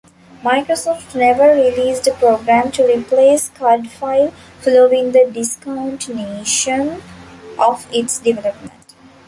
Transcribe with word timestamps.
Microsoft 0.43 1.13
never 1.13 1.49
released 1.53 2.07
a 2.07 2.13
program 2.13 2.71
to 2.71 2.83
replace 2.87 3.51
Cardfile 3.51 4.33
following 4.59 5.11
the 5.11 5.29
discontinuation 5.31 7.03
of 7.59 7.85
its 7.93 8.17
development. 8.17 8.95